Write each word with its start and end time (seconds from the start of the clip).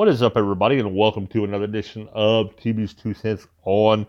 What 0.00 0.08
is 0.08 0.22
up, 0.22 0.38
everybody, 0.38 0.78
and 0.78 0.96
welcome 0.96 1.26
to 1.26 1.44
another 1.44 1.64
edition 1.64 2.08
of 2.14 2.56
TB's 2.56 2.94
Two 2.94 3.12
Cents 3.12 3.46
on 3.64 4.06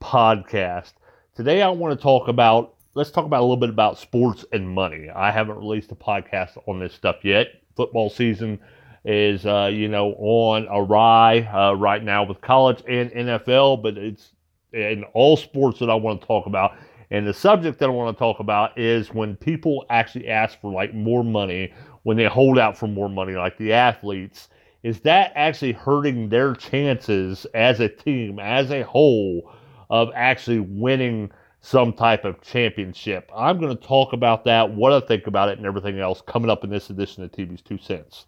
Podcast. 0.00 0.92
Today, 1.34 1.60
I 1.60 1.70
want 1.70 1.98
to 1.98 2.00
talk 2.00 2.28
about, 2.28 2.76
let's 2.94 3.10
talk 3.10 3.24
about 3.24 3.40
a 3.40 3.42
little 3.42 3.56
bit 3.56 3.68
about 3.68 3.98
sports 3.98 4.44
and 4.52 4.70
money. 4.70 5.10
I 5.10 5.32
haven't 5.32 5.56
released 5.56 5.90
a 5.90 5.96
podcast 5.96 6.56
on 6.68 6.78
this 6.78 6.94
stuff 6.94 7.24
yet. 7.24 7.48
Football 7.74 8.10
season 8.10 8.60
is, 9.04 9.44
uh, 9.44 9.68
you 9.72 9.88
know, 9.88 10.12
on 10.18 10.68
a 10.70 10.80
rye 10.80 11.40
uh, 11.52 11.74
right 11.74 12.04
now 12.04 12.22
with 12.22 12.40
college 12.40 12.84
and 12.86 13.10
NFL, 13.10 13.82
but 13.82 13.98
it's 13.98 14.34
in 14.72 15.02
all 15.14 15.36
sports 15.36 15.80
that 15.80 15.90
I 15.90 15.96
want 15.96 16.20
to 16.20 16.26
talk 16.28 16.46
about. 16.46 16.76
And 17.10 17.26
the 17.26 17.34
subject 17.34 17.80
that 17.80 17.86
I 17.86 17.92
want 17.92 18.16
to 18.16 18.18
talk 18.20 18.38
about 18.38 18.78
is 18.78 19.12
when 19.12 19.34
people 19.34 19.84
actually 19.90 20.28
ask 20.28 20.60
for 20.60 20.72
like 20.72 20.94
more 20.94 21.24
money, 21.24 21.72
when 22.04 22.16
they 22.16 22.26
hold 22.26 22.56
out 22.56 22.78
for 22.78 22.86
more 22.86 23.08
money, 23.08 23.32
like 23.32 23.58
the 23.58 23.72
athletes 23.72 24.48
is 24.84 25.00
that 25.00 25.32
actually 25.34 25.72
hurting 25.72 26.28
their 26.28 26.54
chances 26.54 27.46
as 27.54 27.80
a 27.80 27.88
team, 27.88 28.38
as 28.38 28.70
a 28.70 28.82
whole, 28.82 29.50
of 29.88 30.10
actually 30.14 30.60
winning 30.60 31.32
some 31.62 31.94
type 31.94 32.26
of 32.26 32.42
championship? 32.42 33.30
I'm 33.34 33.58
going 33.58 33.74
to 33.74 33.82
talk 33.82 34.12
about 34.12 34.44
that, 34.44 34.70
what 34.70 34.92
I 34.92 35.00
think 35.00 35.26
about 35.26 35.48
it, 35.48 35.56
and 35.56 35.66
everything 35.66 35.98
else 35.98 36.22
coming 36.26 36.50
up 36.50 36.64
in 36.64 36.70
this 36.70 36.90
edition 36.90 37.24
of 37.24 37.32
TB's 37.32 37.62
Two 37.62 37.78
Cents. 37.78 38.26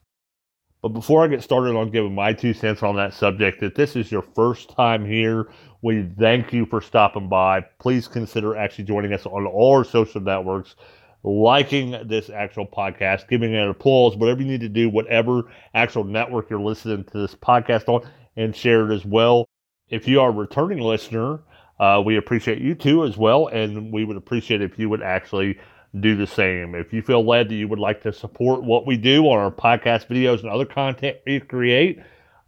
But 0.80 0.90
before 0.90 1.22
I 1.22 1.28
get 1.28 1.42
started 1.42 1.76
on 1.76 1.90
giving 1.90 2.14
my 2.14 2.32
two 2.32 2.54
cents 2.54 2.82
on 2.82 2.96
that 2.96 3.12
subject, 3.12 3.62
if 3.62 3.74
this 3.74 3.94
is 3.94 4.10
your 4.10 4.22
first 4.22 4.70
time 4.70 5.04
here, 5.04 5.50
we 5.82 6.08
thank 6.18 6.54
you 6.54 6.64
for 6.64 6.80
stopping 6.80 7.28
by. 7.28 7.60
Please 7.80 8.08
consider 8.08 8.56
actually 8.56 8.84
joining 8.84 9.12
us 9.12 9.26
on 9.26 9.46
all 9.46 9.76
our 9.76 9.84
social 9.84 10.22
networks 10.22 10.74
liking 11.22 11.96
this 12.06 12.30
actual 12.30 12.66
podcast, 12.66 13.28
giving 13.28 13.52
it 13.52 13.68
applause, 13.68 14.16
whatever 14.16 14.42
you 14.42 14.48
need 14.48 14.60
to 14.60 14.68
do, 14.68 14.88
whatever 14.88 15.44
actual 15.74 16.04
network 16.04 16.48
you're 16.50 16.60
listening 16.60 17.04
to 17.04 17.18
this 17.18 17.34
podcast 17.34 17.88
on, 17.88 18.08
and 18.36 18.54
share 18.54 18.90
it 18.90 18.94
as 18.94 19.04
well. 19.04 19.48
If 19.88 20.06
you 20.06 20.20
are 20.20 20.30
a 20.30 20.32
returning 20.32 20.80
listener, 20.80 21.40
uh, 21.78 22.02
we 22.04 22.16
appreciate 22.16 22.58
you 22.58 22.74
too 22.74 23.04
as 23.04 23.16
well, 23.16 23.48
and 23.48 23.92
we 23.92 24.04
would 24.04 24.16
appreciate 24.16 24.62
if 24.62 24.78
you 24.78 24.88
would 24.88 25.02
actually 25.02 25.58
do 26.00 26.16
the 26.16 26.26
same. 26.26 26.74
If 26.74 26.92
you 26.92 27.02
feel 27.02 27.24
led 27.24 27.48
that 27.48 27.54
you 27.54 27.68
would 27.68 27.78
like 27.78 28.02
to 28.02 28.12
support 28.12 28.62
what 28.62 28.86
we 28.86 28.96
do 28.96 29.24
on 29.24 29.38
our 29.38 29.50
podcast 29.50 30.08
videos 30.08 30.40
and 30.40 30.48
other 30.50 30.66
content 30.66 31.18
we 31.26 31.40
create, 31.40 31.98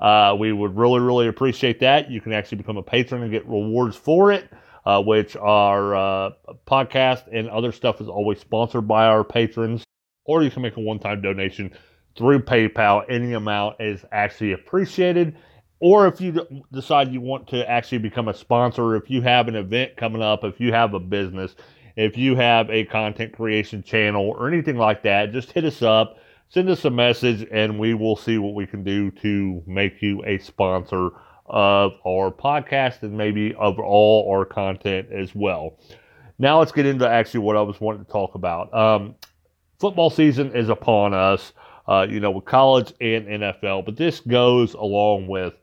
uh, 0.00 0.36
we 0.38 0.52
would 0.52 0.76
really, 0.76 1.00
really 1.00 1.28
appreciate 1.28 1.80
that. 1.80 2.10
You 2.10 2.20
can 2.20 2.32
actually 2.32 2.58
become 2.58 2.76
a 2.76 2.82
patron 2.82 3.22
and 3.22 3.30
get 3.30 3.46
rewards 3.46 3.96
for 3.96 4.30
it 4.32 4.48
uh, 4.88 5.02
which 5.02 5.36
our 5.36 5.94
uh, 5.94 6.30
podcast 6.66 7.24
and 7.30 7.46
other 7.50 7.72
stuff 7.72 8.00
is 8.00 8.08
always 8.08 8.40
sponsored 8.40 8.88
by 8.88 9.04
our 9.04 9.22
patrons. 9.22 9.84
Or 10.24 10.42
you 10.42 10.50
can 10.50 10.62
make 10.62 10.78
a 10.78 10.80
one 10.80 10.98
time 10.98 11.20
donation 11.20 11.72
through 12.16 12.40
PayPal. 12.40 13.04
Any 13.06 13.34
amount 13.34 13.76
is 13.80 14.06
actually 14.12 14.52
appreciated. 14.52 15.36
Or 15.80 16.06
if 16.06 16.22
you 16.22 16.64
decide 16.72 17.12
you 17.12 17.20
want 17.20 17.48
to 17.48 17.68
actually 17.68 17.98
become 17.98 18.28
a 18.28 18.34
sponsor, 18.34 18.96
if 18.96 19.10
you 19.10 19.20
have 19.20 19.46
an 19.46 19.56
event 19.56 19.94
coming 19.98 20.22
up, 20.22 20.42
if 20.42 20.58
you 20.58 20.72
have 20.72 20.94
a 20.94 21.00
business, 21.00 21.54
if 21.96 22.16
you 22.16 22.34
have 22.36 22.70
a 22.70 22.86
content 22.86 23.34
creation 23.34 23.82
channel 23.82 24.30
or 24.38 24.48
anything 24.48 24.78
like 24.78 25.02
that, 25.02 25.32
just 25.32 25.52
hit 25.52 25.66
us 25.66 25.82
up, 25.82 26.16
send 26.48 26.70
us 26.70 26.86
a 26.86 26.90
message, 26.90 27.46
and 27.52 27.78
we 27.78 27.92
will 27.92 28.16
see 28.16 28.38
what 28.38 28.54
we 28.54 28.66
can 28.66 28.84
do 28.84 29.10
to 29.10 29.62
make 29.66 30.00
you 30.00 30.24
a 30.24 30.38
sponsor 30.38 31.10
of 31.48 31.92
our 32.06 32.30
podcast 32.30 33.02
and 33.02 33.16
maybe 33.16 33.54
of 33.54 33.78
all 33.78 34.30
our 34.30 34.44
content 34.44 35.08
as 35.12 35.34
well. 35.34 35.78
Now 36.38 36.58
let's 36.58 36.72
get 36.72 36.86
into 36.86 37.08
actually 37.08 37.40
what 37.40 37.56
I 37.56 37.62
was 37.62 37.80
wanting 37.80 38.04
to 38.04 38.10
talk 38.10 38.34
about. 38.34 38.72
Um, 38.72 39.14
football 39.80 40.10
season 40.10 40.54
is 40.54 40.68
upon 40.68 41.14
us, 41.14 41.52
uh, 41.86 42.06
you 42.08 42.20
know, 42.20 42.30
with 42.30 42.44
college 42.44 42.92
and 43.00 43.26
NFL, 43.26 43.84
but 43.84 43.96
this 43.96 44.20
goes 44.20 44.74
along 44.74 45.26
with 45.26 45.54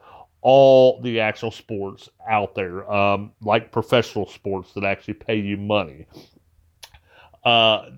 all 0.41 1.01
the 1.01 1.19
actual 1.19 1.51
sports 1.51 2.09
out 2.29 2.53
there, 2.55 2.89
um, 2.91 3.31
like 3.41 3.71
professional 3.71 4.27
sports 4.27 4.73
that 4.73 4.83
actually 4.83 5.15
pay 5.15 5.37
you 5.37 5.57
money. 5.57 6.05
Uh, 7.43 7.89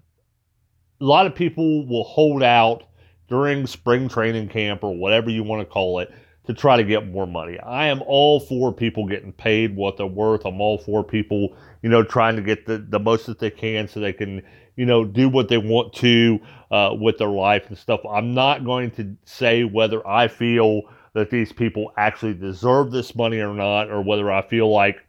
a 1.00 1.04
lot 1.04 1.26
of 1.26 1.36
people 1.36 1.86
will 1.88 2.04
hold 2.04 2.44
out 2.44 2.84
during 3.28 3.68
spring 3.68 4.08
training 4.08 4.48
camp 4.48 4.84
or 4.84 4.96
whatever 4.96 5.30
you 5.30 5.44
want 5.44 5.62
to 5.62 5.66
call 5.66 6.00
it 6.00 6.12
to 6.48 6.54
try 6.54 6.78
to 6.78 6.84
get 6.84 7.08
more 7.08 7.28
money. 7.28 7.60
I 7.60 7.88
am 7.88 8.02
all 8.08 8.40
for 8.40 8.74
people 8.74 9.06
getting 9.06 9.34
paid 9.34 9.76
what 9.76 9.98
they're 9.98 10.06
worth. 10.08 10.46
I'm 10.46 10.62
all 10.62 10.78
for 10.78 11.04
people, 11.04 11.56
you 11.84 11.90
know, 11.90 12.04
trying 12.04 12.38
to 12.38 12.42
get 12.42 12.66
the, 12.66 12.78
the 12.78 13.00
most 13.00 13.26
that 13.28 13.40
they 13.40 13.52
can 13.52 13.88
so 13.88 14.00
they 14.00 14.14
can, 14.14 14.42
you 14.78 14.86
know, 14.86 15.04
do 15.04 15.28
what 15.28 15.50
they 15.50 15.58
want 15.58 15.94
to 15.96 16.40
uh, 16.72 16.96
with 17.00 17.18
their 17.18 17.28
life 17.30 17.68
and 17.68 17.78
stuff. 17.78 18.00
I'm 18.10 18.34
not 18.34 18.64
going 18.64 18.92
to 18.92 19.16
say 19.26 19.66
whether 19.66 20.06
I 20.08 20.30
feel 20.30 20.84
that 21.14 21.30
these 21.30 21.52
people 21.52 21.92
actually 21.98 22.34
deserve 22.34 22.92
this 22.92 23.16
money 23.16 23.40
or 23.40 23.54
not, 23.54 23.90
or 23.90 24.02
whether 24.02 24.32
I 24.32 24.42
feel 24.42 24.72
like 24.72 25.04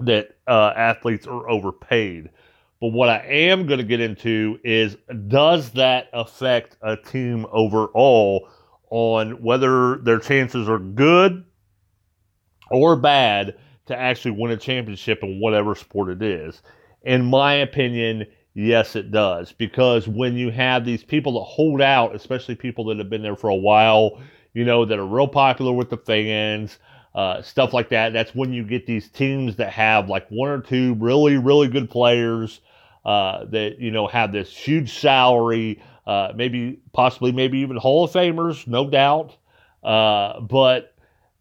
that 0.00 0.36
uh, 0.46 0.72
athletes 0.74 1.26
are 1.26 1.48
overpaid. 1.48 2.30
But 2.80 2.88
what 2.88 3.08
I 3.08 3.18
am 3.18 3.66
going 3.66 3.78
to 3.78 3.84
get 3.84 4.00
into 4.00 4.58
is 4.64 4.96
does 5.28 5.70
that 5.70 6.08
affect 6.12 6.76
a 6.82 6.96
team 6.96 7.46
overall? 7.52 8.48
On 8.90 9.42
whether 9.42 9.96
their 9.98 10.18
chances 10.18 10.68
are 10.68 10.78
good 10.78 11.44
or 12.70 12.96
bad 12.96 13.56
to 13.86 13.96
actually 13.98 14.32
win 14.32 14.50
a 14.52 14.56
championship 14.56 15.22
in 15.22 15.40
whatever 15.40 15.74
sport 15.74 16.10
it 16.10 16.22
is. 16.22 16.62
In 17.02 17.24
my 17.24 17.54
opinion, 17.54 18.26
yes, 18.54 18.96
it 18.96 19.10
does. 19.10 19.52
Because 19.52 20.06
when 20.06 20.36
you 20.36 20.50
have 20.50 20.84
these 20.84 21.02
people 21.02 21.32
that 21.34 21.44
hold 21.44 21.80
out, 21.80 22.14
especially 22.14 22.54
people 22.54 22.84
that 22.86 22.98
have 22.98 23.10
been 23.10 23.22
there 23.22 23.36
for 23.36 23.48
a 23.48 23.54
while, 23.54 24.20
you 24.52 24.64
know, 24.64 24.84
that 24.84 24.98
are 24.98 25.06
real 25.06 25.28
popular 25.28 25.72
with 25.72 25.90
the 25.90 25.96
fans, 25.96 26.78
uh, 27.14 27.40
stuff 27.42 27.72
like 27.72 27.88
that, 27.88 28.12
that's 28.12 28.34
when 28.34 28.52
you 28.52 28.62
get 28.62 28.86
these 28.86 29.08
teams 29.08 29.56
that 29.56 29.72
have 29.72 30.08
like 30.08 30.26
one 30.28 30.50
or 30.50 30.60
two 30.60 30.94
really, 30.94 31.36
really 31.36 31.68
good 31.68 31.88
players 31.88 32.60
uh, 33.04 33.44
that, 33.46 33.78
you 33.78 33.90
know, 33.90 34.06
have 34.06 34.32
this 34.32 34.54
huge 34.54 34.98
salary 34.98 35.80
uh, 36.08 36.32
maybe 36.34 36.80
possibly 36.94 37.30
maybe 37.30 37.58
even 37.58 37.76
Hall 37.76 38.04
of 38.04 38.10
Famers, 38.10 38.66
no 38.66 38.88
doubt. 38.88 39.36
Uh, 39.84 40.40
but 40.40 40.94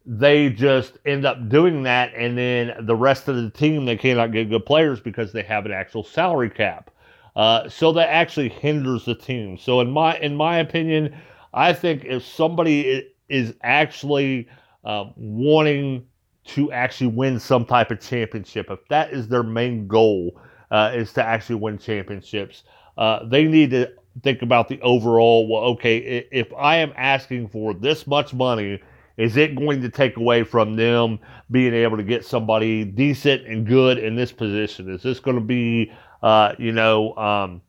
they 0.06 0.50
just 0.50 0.98
end 1.06 1.26
up 1.26 1.48
doing 1.48 1.84
that, 1.84 2.14
and 2.14 2.38
then 2.38 2.86
the 2.86 2.96
rest 2.96 3.30
of 3.30 3.38
the 3.38 3.50
team 3.50 3.86
they 3.86 3.96
cannot 3.96 4.34
get 4.34 4.50
good 4.50 4.66
players 4.66 5.00
because 5.00 5.32
they 5.32 5.42
have 5.42 5.66
an 5.66 5.72
actual 5.72 6.04
salary 6.04 6.50
cap. 6.50 6.92
Uh, 7.38 7.70
so 7.70 7.94
that 7.94 8.10
actually 8.10 8.50
hinders 8.50 9.06
the 9.06 9.16
team. 9.16 9.58
So 9.58 9.80
in 9.80 9.90
my 9.90 10.18
in 10.20 10.36
my 10.36 10.58
opinion, 10.58 11.16
I 11.54 11.72
think 11.72 12.04
if 12.04 12.26
somebody 12.26 13.08
is 13.30 13.54
actually 13.64 14.50
uh, 14.84 15.06
wanting 15.16 16.06
to 16.44 16.74
actually 16.74 17.08
win 17.08 17.40
some 17.40 17.66
type 17.66 17.90
of 17.90 18.02
championship, 18.02 18.70
if 18.70 18.86
that 18.90 19.14
is 19.14 19.30
their 19.30 19.44
main 19.44 19.88
goal, 19.88 20.42
uh, 20.72 20.92
is 20.94 21.14
to 21.14 21.24
actually 21.24 21.56
win 21.56 21.78
championships, 21.78 22.64
they 23.30 23.46
need 23.46 23.72
to 23.72 23.94
think 24.24 24.42
about 24.42 24.68
the 24.68 24.82
overall. 24.82 25.48
Well, 25.48 25.64
okay, 25.74 26.28
if 26.32 26.52
I 26.54 26.78
am 26.78 26.94
asking 26.96 27.50
for 27.50 27.74
this 27.74 28.08
much 28.08 28.34
money, 28.34 28.82
is 29.18 29.36
it 29.36 29.56
going 29.56 29.82
to 29.82 29.90
take 29.90 30.18
away 30.18 30.44
from 30.44 30.76
them 30.76 31.20
being 31.50 31.74
able 31.74 31.98
to 31.98 32.04
get 32.04 32.24
somebody 32.24 32.84
decent 32.84 33.48
and 33.48 33.66
good 33.66 33.98
in 33.98 34.16
this 34.16 34.32
position? 34.32 34.90
Is 34.94 35.02
this 35.02 35.20
going 35.20 35.38
to 35.38 35.44
be, 35.44 35.92
uh, 36.22 36.54
you 36.60 36.72
know, 36.72 37.16
um, 37.18 37.62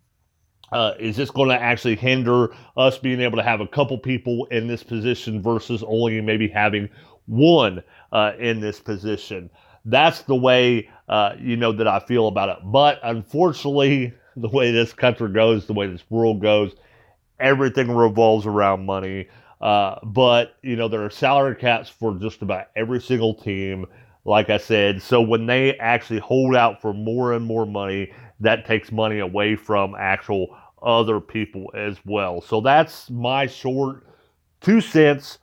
uh, 0.72 0.92
is 0.98 1.16
this 1.16 1.31
going 1.31 1.48
to 1.48 1.60
actually 1.60 1.97
hinder 1.97 2.54
us 2.76 2.98
being 2.98 3.20
able 3.20 3.38
to 3.38 3.42
have 3.42 3.61
a 3.61 3.67
couple 3.67 3.96
people 3.96 4.44
in 4.46 4.67
this 4.67 4.82
position 4.82 5.43
versus 5.43 5.82
only 5.87 6.20
maybe 6.20 6.49
having 6.49 6.88
one 7.26 7.82
uh, 8.12 8.32
in 8.38 8.61
this 8.61 8.78
position? 8.78 9.49
That's 9.87 10.22
the 10.22 10.34
way, 10.37 10.90
uh, 11.08 11.32
you 11.40 11.56
know, 11.56 11.72
that 11.72 11.88
I 11.88 12.00
feel 12.00 12.28
about 12.28 12.50
it. 12.50 12.58
But 12.64 13.00
unfortunately, 13.02 14.12
the 14.40 14.49
way 14.49 14.70
this 14.70 14.93
country 14.93 15.31
goes, 15.32 15.67
the 15.67 15.73
way 15.73 15.87
this 15.87 16.05
world 16.11 16.40
goes, 16.40 16.75
everything 17.40 17.90
revolves 17.90 18.46
around 18.46 18.87
money. 18.87 19.29
Uh, 19.61 19.99
but 20.05 20.56
you 20.62 20.76
know 20.76 20.87
there 20.88 21.05
are 21.05 21.11
salary 21.11 21.56
caps 21.56 21.88
for 21.88 22.14
just 22.14 22.43
about 22.43 22.67
every 22.76 23.00
single 23.00 23.35
team. 23.35 23.87
Like 24.25 24.50
I 24.50 24.58
said, 24.58 25.00
so 25.00 25.20
when 25.20 25.46
they 25.46 25.76
actually 25.79 26.20
hold 26.20 26.55
out 26.55 26.81
for 26.82 26.93
more 26.93 27.32
and 27.32 27.44
more 27.44 27.67
money, 27.67 28.12
that 28.40 28.67
takes 28.67 28.93
money 28.93 29.20
away 29.20 29.56
from 29.56 29.94
actual 29.99 30.55
other 30.82 31.20
people 31.20 31.70
as 31.75 31.96
well. 32.05 32.41
So 32.41 32.61
that's 32.61 33.11
my 33.11 33.46
short 33.46 34.05
two 34.61 34.81
cents 34.81 35.38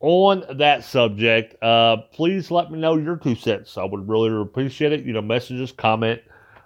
on 0.00 0.44
that 0.58 0.84
subject. 0.84 1.62
Uh, 1.62 1.98
please 2.12 2.50
let 2.50 2.70
me 2.70 2.78
know 2.78 2.96
your 2.96 3.16
two 3.16 3.34
cents. 3.34 3.76
I 3.76 3.84
would 3.84 4.08
really 4.08 4.40
appreciate 4.40 4.92
it. 4.92 5.04
You 5.04 5.12
know, 5.12 5.22
messages, 5.22 5.72
comment, 5.72 6.20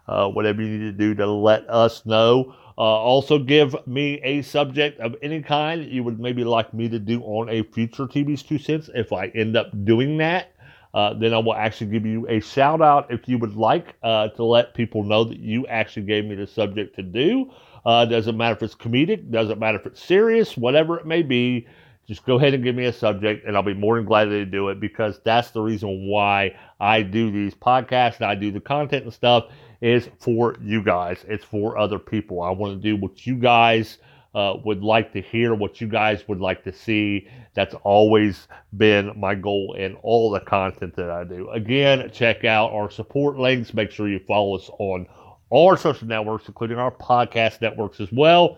uh, 0.09 0.29
whatever 0.29 0.63
you 0.63 0.69
need 0.69 0.85
to 0.85 0.93
do 0.93 1.15
to 1.15 1.27
let 1.27 1.69
us 1.69 2.05
know. 2.07 2.55
Uh, 2.77 2.81
also, 2.81 3.39
give 3.39 3.77
me 3.87 4.21
a 4.25 4.43
subject 4.43 4.99
of 5.01 5.15
any 5.23 5.41
kind 5.41 5.85
you 5.85 6.03
would 6.03 6.19
maybe 6.19 6.43
like 6.43 6.75
me 6.75 6.89
to 6.89 6.99
do 6.99 7.23
on 7.23 7.49
a 7.49 7.63
future 7.63 8.07
TB's 8.07 8.43
Two 8.43 8.59
Cents. 8.59 8.91
If 8.95 9.13
I 9.13 9.29
end 9.29 9.57
up 9.57 9.69
doing 9.85 10.19
that, 10.19 10.55
uh, 10.93 11.15
then 11.15 11.33
I 11.33 11.39
will 11.39 11.55
actually 11.55 11.91
give 11.91 12.05
you 12.05 12.27
a 12.29 12.41
shout 12.41 12.83
out 12.83 13.13
if 13.13 13.29
you 13.29 13.39
would 13.39 13.57
like 13.57 13.95
uh, 14.03 14.29
to 14.29 14.45
let 14.45 14.75
people 14.75 15.05
know 15.05 15.25
that 15.25 15.39
you 15.39 15.67
actually 15.69 16.07
gave 16.07 16.25
me 16.25 16.35
the 16.35 16.47
subject 16.47 16.97
to 16.97 17.03
do. 17.03 17.51
Uh, 17.87 18.05
doesn't 18.07 18.37
matter 18.37 18.57
if 18.57 18.63
it's 18.63 18.75
comedic, 18.75 19.31
doesn't 19.31 19.59
matter 19.59 19.79
if 19.79 19.87
it's 19.87 20.03
serious, 20.03 20.57
whatever 20.57 20.99
it 20.99 21.07
may 21.07 21.23
be. 21.23 21.67
just 22.07 22.25
go 22.25 22.37
ahead 22.37 22.55
and 22.55 22.65
give 22.65 22.75
me 22.75 22.85
a 22.87 22.93
subject 22.93 23.47
and 23.47 23.57
I'll 23.57 23.63
be 23.63 23.75
more 23.75 23.97
than 23.97 24.05
glad 24.05 24.27
to 24.27 24.45
do 24.45 24.69
it 24.69 24.81
because 24.81 25.21
that's 25.25 25.51
the 25.51 25.61
reason 25.61 26.09
why 26.09 26.55
I 26.81 27.03
do 27.03 27.31
these 27.31 27.55
podcasts 27.55 28.17
and 28.17 28.27
I 28.27 28.35
do 28.35 28.51
the 28.51 28.61
content 28.61 29.05
and 29.05 29.13
stuff 29.13 29.47
is 29.85 30.09
for 30.19 30.57
you 30.63 30.83
guys. 30.83 31.27
It's 31.29 31.45
for 31.45 31.77
other 31.77 31.99
people. 31.99 32.41
I 32.41 32.51
want 32.51 32.81
to 32.81 32.81
do 32.81 32.97
what 32.97 33.27
you 33.27 33.37
guys 33.37 33.99
uh, 34.35 34.55
would 34.65 34.83
like 34.83 35.13
to 35.13 35.21
hear, 35.21 35.55
what 35.55 35.79
you 35.79 35.87
guys 35.87 36.27
would 36.27 36.41
like 36.41 36.65
to 36.65 36.73
see. 36.73 37.29
That's 37.53 37.75
always 37.85 38.49
been 38.79 39.13
my 39.15 39.35
goal 39.35 39.75
in 39.79 39.95
all 39.97 40.31
the 40.31 40.41
content 40.41 40.97
that 40.97 41.11
I 41.11 41.25
do. 41.25 41.51
Again, 41.51 42.11
check 42.15 42.47
out 42.47 42.73
our 42.73 42.91
support 42.91 43.37
links. 43.37 43.75
Make 43.75 43.91
sure 43.91 44.09
you 44.09 44.21
follow 44.27 44.57
us 44.57 44.71
on 44.79 45.07
all 45.51 45.69
our 45.69 45.77
social 45.77 46.09
networks, 46.09 46.49
including 46.49 46.79
our 46.79 46.91
podcast 46.91 47.61
networks 47.61 48.01
as 48.01 48.11
well. 48.11 48.57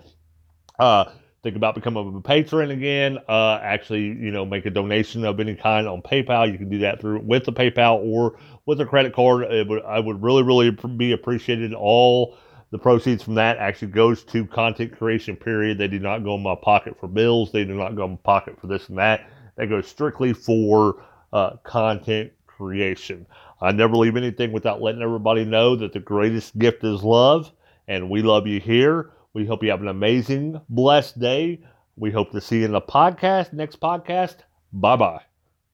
Uh, 0.78 1.06
think 1.46 1.54
about 1.54 1.76
becoming 1.76 2.16
a 2.16 2.20
patron 2.20 2.72
again. 2.72 3.18
Uh, 3.28 3.60
actually, 3.62 4.02
you 4.02 4.32
know, 4.32 4.44
make 4.44 4.66
a 4.66 4.70
donation 4.70 5.24
of 5.24 5.38
any 5.38 5.54
kind 5.54 5.86
on 5.86 6.02
PayPal. 6.02 6.50
You 6.50 6.58
can 6.58 6.68
do 6.68 6.78
that 6.78 7.00
through 7.00 7.20
with 7.20 7.44
the 7.44 7.52
PayPal 7.52 8.04
or 8.04 8.36
with 8.66 8.80
a 8.80 8.84
credit 8.84 9.14
card. 9.14 9.44
It 9.44 9.68
would, 9.68 9.84
I 9.84 10.00
would 10.00 10.20
really, 10.20 10.42
really 10.42 10.72
be 10.96 11.12
appreciated. 11.12 11.72
All 11.72 12.36
the 12.72 12.78
proceeds 12.78 13.22
from 13.22 13.34
that 13.36 13.58
actually 13.58 13.92
goes 13.92 14.24
to 14.24 14.44
content 14.46 14.98
creation. 14.98 15.36
Period. 15.36 15.78
They 15.78 15.86
do 15.86 16.00
not 16.00 16.24
go 16.24 16.34
in 16.34 16.42
my 16.42 16.56
pocket 16.56 16.98
for 16.98 17.06
bills. 17.06 17.52
They 17.52 17.64
do 17.64 17.74
not 17.74 17.94
go 17.94 18.06
in 18.06 18.10
my 18.10 18.18
pocket 18.24 18.60
for 18.60 18.66
this 18.66 18.88
and 18.88 18.98
that. 18.98 19.30
That 19.54 19.68
goes 19.68 19.86
strictly 19.86 20.32
for 20.32 21.04
uh, 21.32 21.58
content 21.62 22.32
creation. 22.48 23.24
I 23.60 23.70
never 23.70 23.96
leave 23.96 24.16
anything 24.16 24.50
without 24.50 24.82
letting 24.82 25.00
everybody 25.00 25.44
know 25.44 25.76
that 25.76 25.92
the 25.92 26.00
greatest 26.00 26.58
gift 26.58 26.82
is 26.82 27.04
love, 27.04 27.52
and 27.86 28.10
we 28.10 28.20
love 28.20 28.48
you 28.48 28.58
here. 28.58 29.12
We 29.36 29.44
hope 29.44 29.62
you 29.62 29.68
have 29.68 29.82
an 29.82 29.88
amazing, 29.88 30.62
blessed 30.70 31.20
day. 31.20 31.60
We 31.94 32.10
hope 32.10 32.30
to 32.32 32.40
see 32.40 32.60
you 32.60 32.64
in 32.64 32.72
the 32.72 32.80
podcast, 32.80 33.52
next 33.52 33.80
podcast. 33.80 34.36
Bye 34.72 34.96
bye. 34.96 35.25